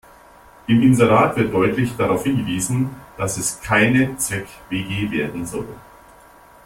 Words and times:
Im 0.65 0.81
Inserat 0.81 1.35
wird 1.37 1.53
deutlich 1.53 1.95
darauf 1.95 2.23
hingewiesen, 2.23 2.89
dass 3.17 3.37
es 3.37 3.61
keine 3.61 4.17
Zweck-WG 4.17 5.11
werden 5.11 5.45
soll. 5.45 5.67